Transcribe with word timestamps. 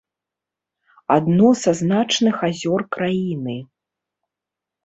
Адно 1.15 1.49
са 1.63 1.71
значных 1.81 2.35
азёр 2.47 2.81
краіны. 2.97 3.57